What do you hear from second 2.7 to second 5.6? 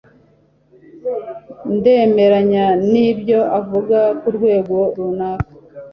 nibyo uvuga kurwego runaka